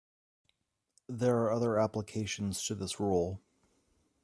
[1.07, 3.39] There are other applications to this rule.